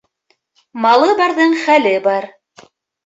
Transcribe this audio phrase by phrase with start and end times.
[0.87, 2.29] Малы барҙың хәле бар.